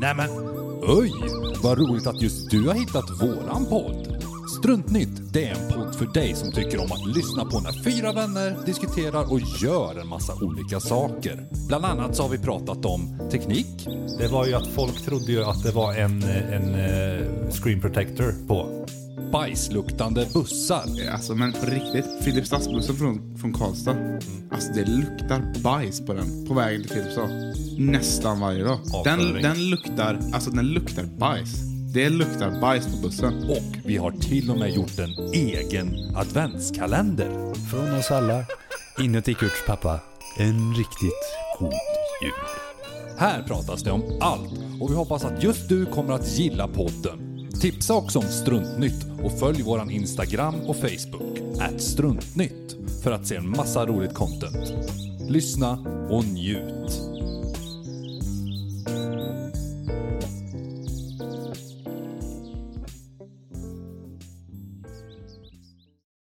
Nämen, 0.00 0.30
oj, 0.82 1.12
vad 1.62 1.78
roligt 1.78 2.06
att 2.06 2.22
just 2.22 2.50
du 2.50 2.66
har 2.68 2.74
hittat 2.74 3.22
våran 3.22 3.66
podd. 3.66 4.24
Struntnytt, 4.58 5.32
det 5.32 5.44
är 5.44 5.54
en 5.54 5.68
podd 5.68 5.94
för 5.94 6.06
dig 6.06 6.34
som 6.34 6.52
tycker 6.52 6.80
om 6.80 6.92
att 6.92 7.16
lyssna 7.16 7.44
på 7.44 7.60
när 7.60 7.82
fyra 7.84 8.12
vänner 8.12 8.66
diskuterar 8.66 9.32
och 9.32 9.40
gör 9.62 10.00
en 10.00 10.08
massa 10.08 10.44
olika 10.44 10.80
saker. 10.80 11.48
Bland 11.68 11.84
annat 11.84 12.16
så 12.16 12.22
har 12.22 12.30
vi 12.30 12.38
pratat 12.38 12.84
om 12.84 13.28
teknik, 13.30 13.88
Det 14.18 14.28
var 14.28 14.46
ju 14.46 14.54
att 14.54 14.66
folk 14.66 15.04
trodde 15.04 15.32
ju 15.32 15.44
att 15.44 15.62
det 15.62 15.72
var 15.72 15.94
en, 15.94 16.22
en 16.22 16.74
eh, 16.74 17.50
screen 17.50 17.80
protector 17.80 18.34
på 18.48 18.86
bajsluktande 19.32 20.26
bussar, 20.34 20.84
Alltså 21.12 21.34
men 21.34 21.52
på 21.52 21.66
riktigt, 21.66 22.04
Filipstadsbussen 22.24 22.96
från, 22.96 23.38
från 23.38 23.52
Karlstad. 23.52 23.96
Alltså 24.50 24.72
det 24.72 24.84
luktar 24.84 25.62
bajs 25.62 26.06
på 26.06 26.12
den 26.12 26.46
på 26.48 26.54
vägen 26.54 26.82
till 26.82 26.90
Filipstad. 26.90 27.28
Nästan 27.78 28.40
varje 28.40 28.64
dag. 28.64 28.80
Den, 29.04 29.42
den 29.42 29.70
luktar, 29.70 30.18
alltså 30.32 30.50
den 30.50 30.66
luktar 30.66 31.04
bajs. 31.04 31.50
Det 31.94 32.08
luktar 32.08 32.60
bajs 32.60 32.86
på 32.86 32.96
bussen. 33.02 33.50
och 33.50 33.76
vi 33.84 33.96
har 33.96 34.10
till 34.10 34.50
och 34.50 34.58
med 34.58 34.74
gjort 34.74 34.98
en 34.98 35.32
egen 35.32 36.16
adventskalender. 36.16 37.54
Från 37.70 37.98
oss 37.98 38.10
alla, 38.10 38.44
inuti 38.98 39.34
Kurts 39.34 39.66
pappa, 39.66 40.00
en 40.38 40.74
riktigt 40.74 41.22
god 41.58 41.72
jul. 42.22 42.32
Här 43.18 43.42
pratas 43.42 43.82
det 43.82 43.90
om 43.90 44.18
allt 44.20 44.52
och 44.80 44.90
vi 44.90 44.94
hoppas 44.94 45.24
att 45.24 45.42
just 45.42 45.68
du 45.68 45.86
kommer 45.86 46.12
att 46.14 46.28
gilla 46.38 46.68
podden. 46.68 47.31
Tipsa 47.60 47.94
också 47.94 48.18
om 48.18 48.24
Struntnytt 48.24 49.06
och 49.22 49.38
följ 49.38 49.62
våran 49.62 49.90
Instagram 49.90 50.54
och 50.54 50.76
Facebook, 50.76 51.38
struntnytt, 51.78 52.76
för 53.02 53.10
att 53.10 53.26
se 53.26 53.36
en 53.36 53.50
massa 53.50 53.86
roligt 53.86 54.14
content. 54.14 54.72
Lyssna 55.28 55.78
och 56.10 56.24
njut. 56.24 57.01